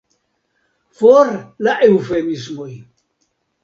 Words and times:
For 1.03 1.31
la 1.69 1.79
eŭfemismoj! 1.91 2.71